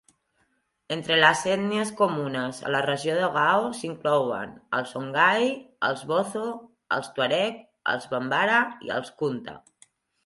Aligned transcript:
Entre 0.93 1.17
les 1.17 1.41
ètnies 1.55 1.89
comunes 1.99 2.61
a 2.69 2.71
la 2.75 2.79
regió 2.85 3.17
de 3.19 3.27
Gao, 3.35 3.69
s'inclouen 3.81 4.55
els 4.79 4.95
Songhai, 4.95 5.53
els 5.91 6.05
bozo, 6.15 6.47
els 6.99 7.13
tuàreg, 7.19 7.61
els 7.95 8.09
bambara 8.17 8.61
i 8.89 8.95
els 9.01 9.15
kunta. 9.23 9.57